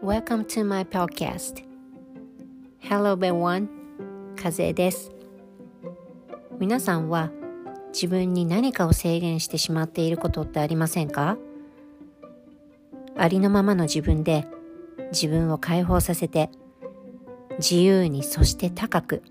[0.00, 1.64] Welcome to my podcast.
[2.78, 3.66] Hello everyone.
[4.40, 5.10] 風です。
[6.60, 7.32] 皆さんは
[7.92, 11.36] 自分に何かを制限してしまっていることってありませんか？
[13.16, 14.46] ありのままの自分で
[15.10, 16.50] 自分を解放させて
[17.58, 19.24] 自由にそして高く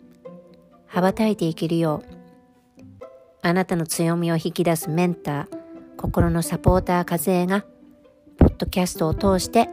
[0.87, 2.14] 羽ばたいていけるよう
[3.45, 5.47] あなたの強みを引き出すメンター
[5.97, 7.63] 心のサポーター風が
[8.39, 9.69] ポッドキャストを通して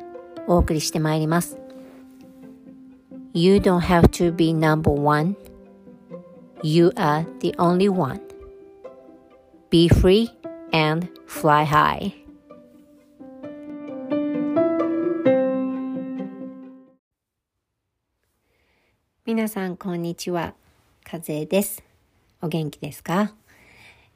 [0.46, 1.56] お送りしてまいります。
[3.32, 5.37] You don't have to be number one.
[6.62, 8.20] You are the only one.
[9.70, 10.29] Be free
[10.74, 12.12] and fly high.
[19.24, 20.52] 皆さん、こんにちは。
[21.04, 21.82] 風です。
[22.43, 23.32] お元気ですか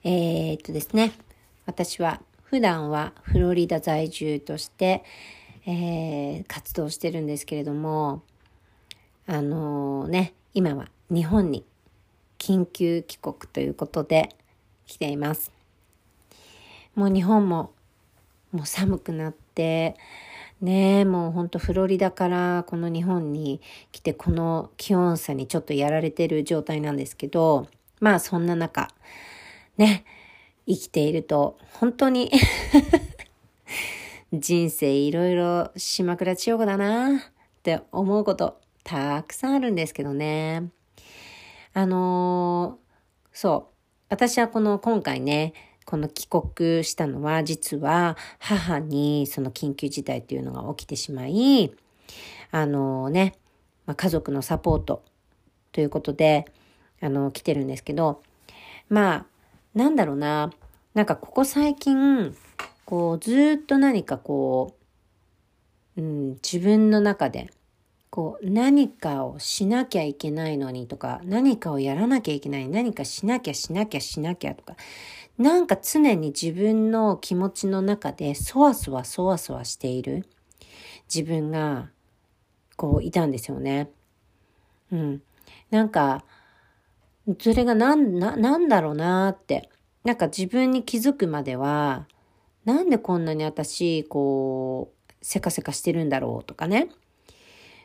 [0.08, 1.14] えー、っとですね。
[1.66, 5.02] 私は、普段はフロリダ在住として、
[5.66, 8.22] えー、活動してるんですけれども、
[9.26, 11.64] あのー、ね、今は日本に
[12.38, 14.36] 緊急帰国ということで
[14.86, 15.50] 来ています。
[16.94, 17.72] もう日本も
[18.52, 19.96] もう寒くなって、
[20.60, 23.60] ねえ、もうほんとフロリダからこの日本に
[23.90, 27.66] 来てこの気温差にちょっとやられてる状態なんですけど、
[27.98, 28.88] まあそんな中、
[29.76, 30.04] ね、
[30.66, 32.30] 生きていると本当に
[34.32, 37.20] 人生いろいろ島倉千代子だなっ
[37.62, 40.68] て思うことたくさんあるんですけどね。
[41.74, 43.74] あのー、そう。
[44.08, 45.52] 私はこの今回ね、
[45.84, 51.72] この帰国したのは実は母にその緊急事態っていうのが起きてしまい、
[52.50, 53.34] あのね、
[53.86, 55.04] まあ、家族のサポート
[55.72, 56.46] ということで、
[57.00, 58.22] あの、来てるんですけど、
[58.88, 59.26] まあ、
[59.76, 60.50] なんだろうな、
[60.94, 62.34] なんかここ最近、
[62.86, 64.74] こう、ずっと何かこ
[65.98, 67.50] う、うん、自分の中で、
[68.08, 74.76] こう、何かをしなきゃいけないのにとか、何かをやらなきゃいけない、何かしなきゃしなきゃしなきゃとか、
[75.36, 80.26] なんか常に自分の気持ちの中でそわそわそわそわしている
[81.14, 81.90] 自分が
[82.76, 83.90] こういたんですよね。
[84.90, 85.22] うん。
[85.70, 86.24] なんか、
[87.40, 89.68] それがなん、な、なんだろうなって。
[90.04, 92.06] なんか自分に気づくまでは、
[92.64, 96.88] なんでこんなに私、こう、せかせかしてるんだろうとかね。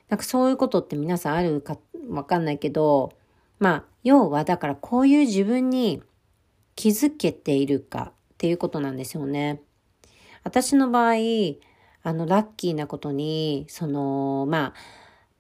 [0.10, 1.78] なんかそういうことって皆さんあるか
[2.10, 3.14] わかんないけど、
[3.60, 6.04] まあ、要はだからこういう自分に
[6.76, 9.62] 気づけているかっていうことなんですよね。
[10.44, 11.14] 私の場合、
[12.04, 14.74] あの、ラッキーなことに、その、まあ、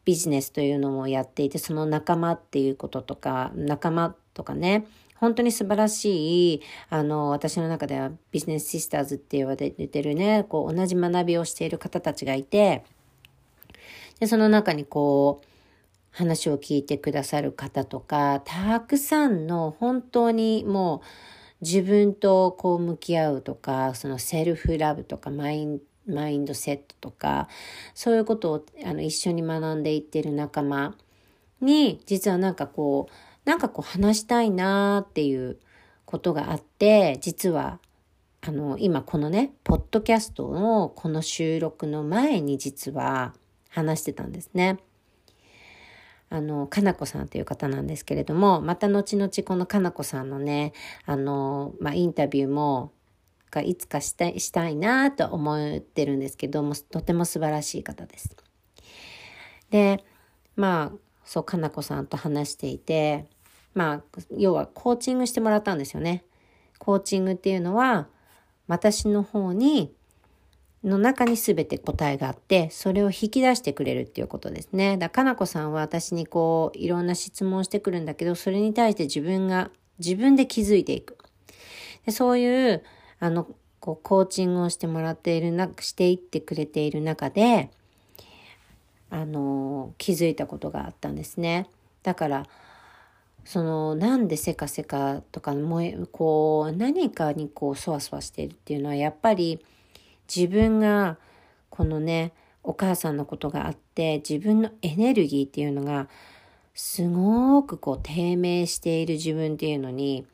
[0.06, 12.84] ビジネスというのもやっていて、その仲間っていうこととか、仲間とかね、本当に素晴らしい、あの、私の中ではビジネスシスターズって言われてるね、こう、同じ学びをしている方たちがいて、
[14.19, 15.47] で、その中にこう、
[16.12, 21.01] 話を聞いてくださる方とか、たくさんの本当にもう
[21.62, 25.79] 自分とこう向き合うとか、そのセルフラブとかマイン
[26.11, 27.47] マインドセットとか、
[27.94, 30.95] そういうことをあの一緒に学んでいってる仲間
[31.61, 35.59] に、実はなんかこう、なんかこう話したいなっていう
[36.05, 37.79] ことがあって、実は
[38.44, 43.35] あの、今このね、ポッドキャストのこの収録の前に実は
[43.69, 44.79] 話してたんですね。
[46.31, 50.73] あの、かなこさんという方なんですけれども、また後々このかなこさんのね、
[51.05, 52.94] あの、まあ、インタビューも、
[53.51, 58.35] がいつかしたい、したいなと思ってるんですけども、とても素晴らしい方です。
[59.69, 60.03] で、
[60.56, 63.28] まあ、そう、かなこさんと話していて、
[63.73, 66.23] まあ、要はコーチングしてもらったんですよね。
[66.79, 68.07] コーチングっていうのは、
[68.67, 69.94] 私の方に
[70.83, 74.97] の中に全て答えがあって、それを引き出してくれるっていうことですね。
[74.97, 79.69] だから、かなこさんは私にこう、いろんな質問してくるんだけど、それに対して自分が、
[80.00, 81.18] 自分で気づいていく。
[82.06, 82.83] でそういう、
[83.21, 83.47] あの、
[83.79, 87.69] こう、コーチングをしてもらっているな、していってくれている中で、
[89.12, 91.69] あの、気づいたことがあったんですね。
[92.01, 92.47] だから、
[93.45, 99.63] その、なんでせかせかとか、もえ、こう、何かにこう、そわそわしているっていうのは、やっぱり、
[100.33, 101.17] 自分が
[101.69, 102.33] このね、
[102.63, 106.07] お母さんのことがあって、自分のエネルギーっていうのが、
[106.74, 110.25] すごくこう低迷している自分っていうのに、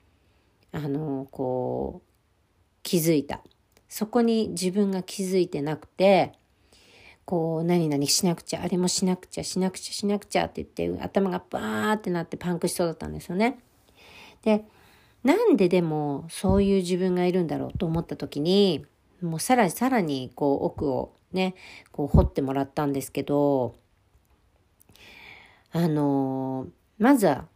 [0.72, 2.07] あの、こう、
[2.88, 3.42] 気づいた。
[3.90, 6.32] そこに自分が気づいてなくて、
[7.26, 13.60] こう、何々しなくちゃ、あれもしなくちゃ、しなくちゃ、しなくちゃって言って、頭がバーってなってパンクしそうだったんですよね。
[14.44, 14.64] で、
[15.26, 18.86] なんででもそういう自分がいるんだろうと思った時に、
[19.22, 21.56] もうさらにさらにこう奥をね、
[21.92, 23.76] こう掘ってもらったんですけど、
[25.74, 26.68] あの
[26.98, 27.50] まずは、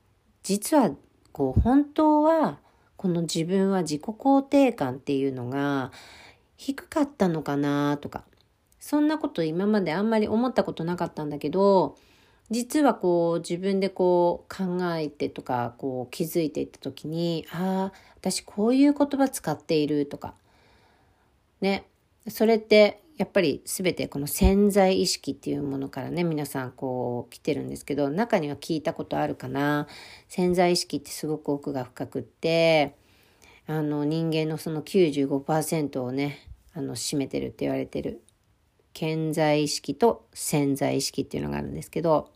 [0.44, 0.92] 実は
[1.32, 2.60] こう本当は
[3.02, 5.92] この自分は自己肯定感っていうのが
[6.56, 8.26] 低かったのかなとか、
[8.80, 11.98] そんなこと今まであんまり思ったことなかったんだけど、
[12.52, 20.36] 実はこう自分でこう考えてとかこう気づいていった時に、ああ、私こういう言葉使っているとか、
[21.60, 21.88] ね、
[22.28, 29.86] それってやっぱり全てこの潜在意識っていうものからね、皆さんこう来てるんですけど、中には聞いたことあるかな。
[30.28, 32.96] 潜在意識ってすごく奥が深くって、
[33.68, 38.24] あの人間のその95%をね、あの占めてるって言われてる。
[38.96, 42.32] 潜在意識と潜在意識っていうのがあるんですけど、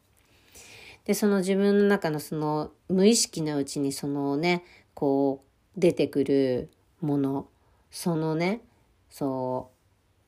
[1.05, 5.43] で、その自分の中のその無意識のうちにそのね、こ
[5.75, 6.69] う出てくる
[7.01, 7.47] もの、
[7.89, 8.61] そのね、
[9.09, 9.74] そう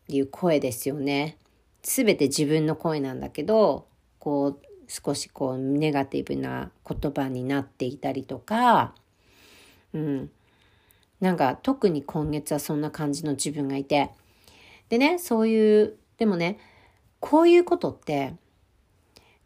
[0.07, 1.37] ていう声ですよね。
[1.83, 3.87] すべて自分の声なんだけど、
[4.19, 8.93] こう少しこうネガティブな言葉になっていたりとか、
[9.93, 10.29] うん。
[11.19, 14.11] なんか特に今月はそんな感じの自分がいて。
[14.89, 16.59] でね、そういう、でもね、
[17.19, 18.33] こういうことって、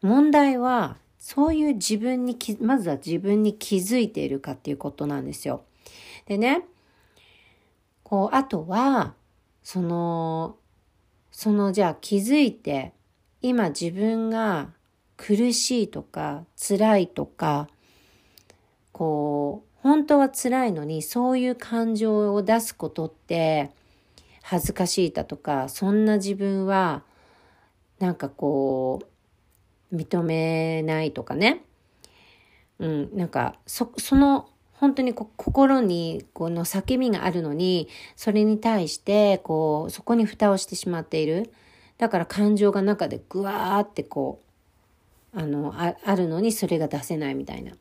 [0.02, 5.62] 問題はそういう自分にき、まずは自分に気づいているかっていうことなんですよ。
[6.26, 6.62] でね、
[8.02, 9.14] こう、あとは、
[9.62, 10.56] その、
[11.30, 12.92] そのじゃあ気づいて、
[13.40, 14.70] 今自分が
[15.16, 17.68] 苦しいとか辛いとか、
[18.92, 23.70] こう、本当は辛いのにそういう感情を出すことって
[24.42, 27.02] 恥ずかしいだとか、そんな自分は
[27.98, 29.00] なんかこ
[29.92, 31.64] う、認めないとかね。
[32.78, 34.48] うん、なんか、そ、その、
[34.82, 41.52] 本当に心にこの叫びがあるのに、それに対して、こう、そこに蓋をしてしまっている。
[41.98, 44.42] だから感情が中でぐわーってこ
[45.36, 47.74] う、あの、ああるのにそれが出せないみたいな。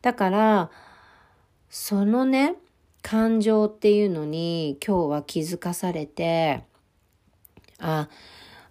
[0.00, 0.70] だから、
[1.70, 2.54] そのね、
[3.02, 6.62] 感情っていうのに今日は気づかされて、
[7.80, 8.08] あ、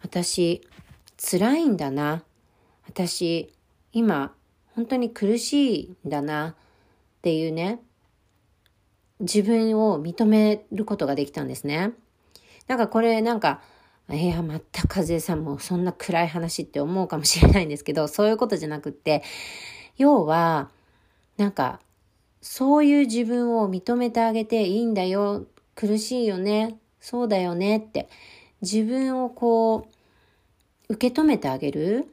[0.01, 0.65] 私、
[1.17, 2.23] 辛いんだな。
[2.87, 3.53] 私、
[3.91, 4.33] 今、
[4.73, 6.55] 本当に苦しいんだな
[7.17, 7.81] っていうね、
[9.19, 11.91] 自分を認めることができたんですね。
[12.67, 13.61] なんかこれなんか、
[14.11, 19.23] いや、また和江さんもそんな暗い話って思うかもしれないんですけど、そういうことじゃなくって、
[19.97, 20.69] 要は、
[21.37, 21.79] なんか、
[22.41, 28.07] そういう自分を認めてあげていいんだよ、苦しいよね、そうだよねって、
[28.61, 29.87] 自分をこ
[30.89, 32.07] う、受け止めてあげる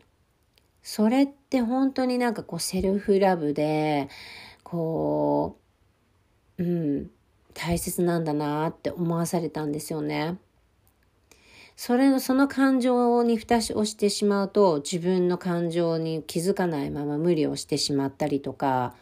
[0.83, 4.09] それって本当になんかこうセルフラブで、
[4.65, 5.59] こ
[6.59, 7.11] う、うん、
[7.55, 10.39] 大切なんだなって思わされたんですよね。
[11.77, 18.95] それの、その感情に蓋をしてしまうと、自分の感情に気づかないまま無理をしてしまったりとか、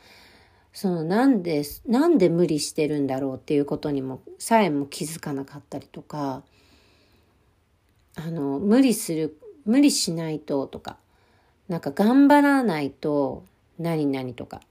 [0.72, 6.42] そのなんで、なんで無理してるんだろうっていうことにも、さえも気づかなかったりとか、
[8.14, 10.96] あの、無理する、無理しないととか、
[11.68, 13.44] なんか頑張らないと
[13.78, 14.62] 何々とか、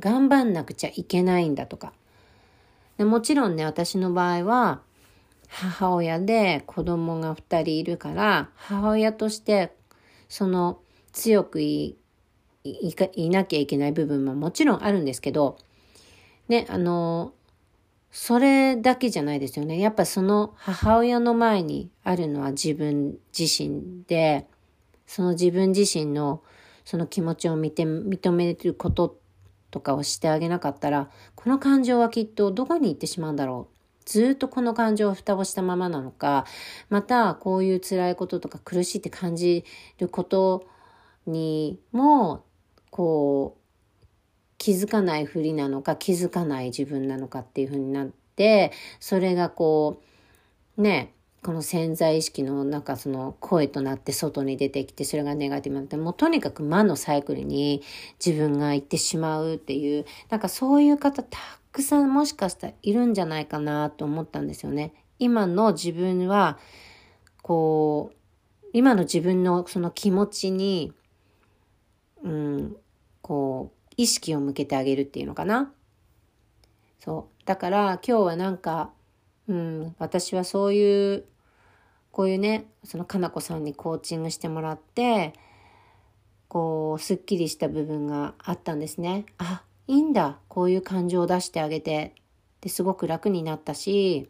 [0.00, 1.92] 頑張んなくちゃいけないんだとか。
[2.96, 4.80] でもちろんね、私の場合は、
[5.48, 9.72] 母親で子供が二人いるから、母親として、
[10.28, 10.80] その
[11.12, 11.96] 強くい
[12.64, 15.58] いいなきゃいけない部分ももちろんあるんですけど、
[16.48, 17.32] ね、あの、
[18.10, 19.78] それだけじゃないですよね。
[19.78, 24.46] やっぱその母親の前にあるのは自分自身で、
[25.06, 26.42] その自分自身の
[26.84, 29.18] その気持ちを見て、認めること
[29.70, 33.78] とかをしてあげなかったら、この感情はきっとどこに行ってしまうんだろう。
[34.04, 36.46] ずっとこの感情を蓋をしたままなのか、
[36.88, 39.64] またこういう辛いこととか苦しいって感じ
[39.98, 40.66] ること
[41.26, 42.44] にも、
[42.90, 43.60] こう、
[44.56, 50.02] 気づかないふりなのか気づかない自分なのかっていうふうになって、それがこ
[50.78, 57.82] う、ね、この潜在意識のなんかその声となって外に出てきてそれがネガティブになってもうとにかく魔のサイクルに
[58.24, 61.38] 自分が行ってしまうっていうなんかそういう方た
[61.70, 64.92] くさんもしかしたらいるんじゃないかなと思ったんですよね。
[65.20, 66.58] 今の自分は
[67.42, 68.16] こう
[68.72, 70.92] 今の自分のその気持ちに
[72.22, 72.76] うん
[73.22, 75.72] こう意識を向けてあげるっていうのかな。
[76.98, 77.46] そう。
[77.46, 78.90] だから今日はなんか
[79.48, 81.24] うん、私はそういう、
[82.12, 85.32] こういうね、そのかなこさんにコーチングしてもらって、
[86.48, 89.24] こう、すっきりした部分があったんですね。
[89.38, 92.12] あ、いいんだ、こういう感情を出してあげて、
[92.58, 94.28] ってすごく楽になったし、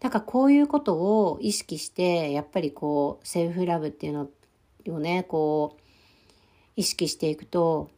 [0.00, 4.28] なんかこういうことを意識して、やっぱりこう、セルフラブっていうの
[4.88, 5.82] をね、こう、
[6.76, 7.90] 意識していくと、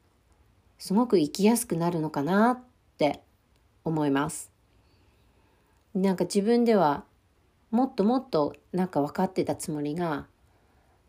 [0.79, 2.59] すごく生きやすくなるのかなっ
[2.99, 3.23] て
[3.85, 4.54] 思います。
[5.95, 7.05] なんか自分では
[7.71, 10.27] もっともっとなんか分かってたつもりが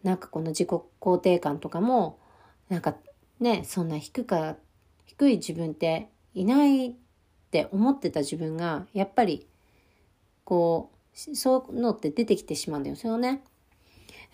[0.04, 2.20] なんかこの自己肯定感とかも
[2.70, 2.96] なんか
[3.40, 4.56] ねそんな低か
[5.06, 6.94] 低い自分っていないっ
[7.52, 9.48] て思ってた自分がやっぱり
[10.44, 13.42] こうそういうのって出てきてしまうんですよね。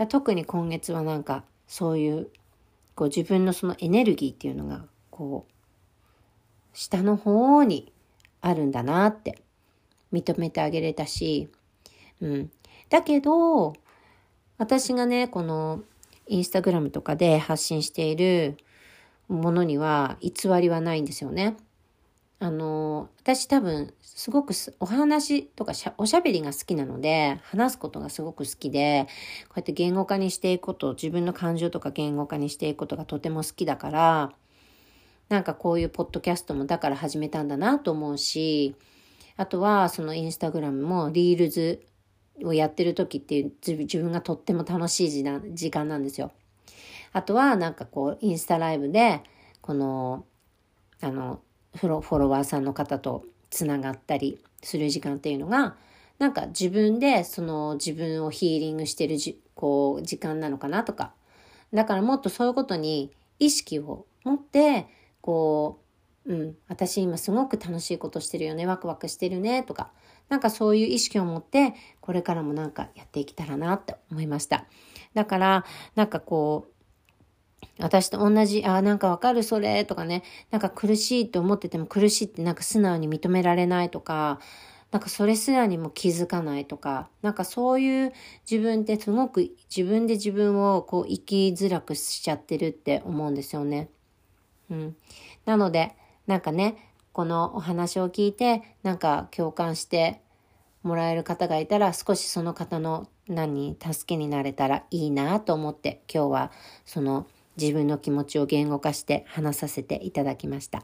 [0.10, 2.29] 特に今月はなんかそういう
[2.96, 5.51] こう自分のそのエネルギーっていうのがこう
[6.74, 7.93] 下の方に
[8.41, 9.41] あるんだなって
[10.12, 11.50] 認めてあげれたし、
[12.22, 12.51] うん。
[12.89, 13.74] だけど、
[14.58, 15.84] 私がね、この
[16.27, 18.58] インスタグラムとかで発信している
[19.27, 21.58] ものには偽りはないんですよね。
[22.39, 29.08] あの、私多分すごくお話とかおしゃべりが好きなので、話すことがすごく好きで、
[29.48, 34.32] こうやって言語化にしていくこと、自分の感情とか言語化にしていくことがとても好きだから、
[35.30, 38.75] なんかこういうポッドキャストもだから始めたんだなと思うし、
[39.38, 41.83] あとはそのインスタグラムもリールズ
[42.43, 46.31] をやってる時っていう自分がとっても楽しい時間なんですよ。
[47.13, 49.21] あとはなんかこうインスタライブで
[49.61, 50.25] この
[51.01, 51.41] あの
[51.75, 55.75] フォロワーさんの方とつながったりする時間っていうのが
[56.19, 61.13] なんか自分でその自分をヒーリングしてるじこう時間なのかなとか
[61.73, 64.88] だからもっとそういうことに意識を持って
[65.21, 65.80] こう
[66.25, 69.91] う、ん、私今すごく楽しいことしてるよね、ワクワクしてるね、とか、
[70.29, 74.65] なんかそういう意識を持って、これからもなんかやっていけたらなって思いました。
[75.13, 76.71] だから、なんかこう、
[77.79, 79.85] 私と同じ、あ、なんかわかるそれ。
[79.85, 84.39] とかね、なんか苦しいと思ってても苦しいってなんか素直に認められないとか、
[84.91, 88.13] なんかそれすらにも気づかないとか、なんかそういう
[88.49, 93.89] 自分ってすごく自分で自分をこう生きづらくしちゃってるって思うんですよね。
[94.69, 94.95] うん。
[95.45, 95.95] なので、
[96.27, 100.21] なんかね、このお話を聞いて、なんか共感して
[100.83, 106.51] もらえる方がいたら、少しその方の何、助けになれたらいいなと思って、今日は
[106.85, 107.27] その
[107.59, 110.83] 自分の気持ちを言語化して話させていただきました。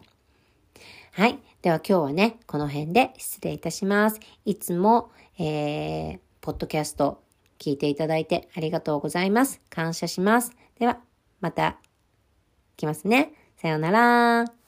[1.11, 1.39] はい。
[1.61, 4.19] では今日はね、この辺で失礼いたします。
[4.45, 7.23] いつも、えー、ポッドキャスト
[7.57, 9.61] 聞いていただいてありがとうございます。
[9.69, 10.51] 感謝します。
[10.77, 10.99] では、
[11.39, 11.79] また
[12.75, 13.33] 来ますね。
[13.59, 14.66] さようなら。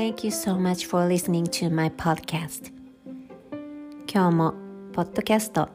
[0.00, 2.72] Thank you so much for listening to my podcast.
[4.10, 4.54] 今日も
[4.94, 5.68] ポッドキャスト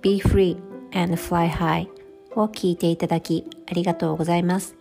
[0.00, 0.56] Be Free
[0.94, 1.86] and Fly High
[2.34, 4.74] を聞いていただきありがとうございます。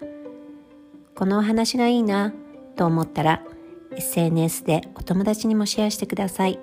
[1.15, 2.33] このお話がいいな
[2.77, 3.43] と思ったら
[3.91, 6.57] SNS でお友達にもシェアしてください。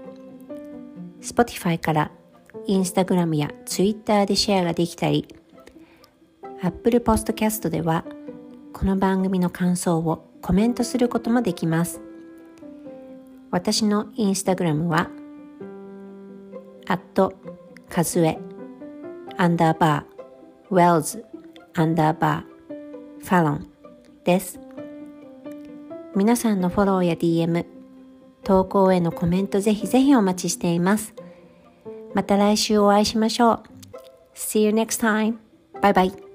[1.21, 2.11] Spotify から
[2.67, 5.29] Instagram や Twitter でシェアができたり
[6.62, 8.07] Apple Podcast では
[8.73, 12.00] この番組の感想をコメントすることもできます
[13.50, 15.11] 私の Instagram は
[16.87, 17.35] アット
[17.90, 18.38] カズエ
[19.37, 21.26] アンダーバーウェルズ
[21.75, 23.69] アンダーバーファロン
[24.25, 24.59] です
[26.17, 27.67] 皆さんのフォローや DM
[28.43, 31.12] 投稿へのコメントぜひぜひお待ちしています。
[32.14, 33.62] また来週お会いしましょう。
[34.35, 35.37] See you next time.
[35.83, 36.28] Bye bye.